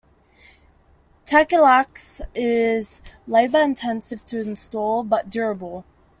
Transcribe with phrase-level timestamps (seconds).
[1.27, 5.85] Tadelakt is labour-intensive to install, but durable.